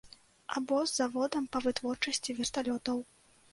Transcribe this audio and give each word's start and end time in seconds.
Або 0.59 0.79
з 0.91 0.95
заводам 1.01 1.45
па 1.55 1.63
вытворчасці 1.67 2.37
верталётаў. 2.41 2.97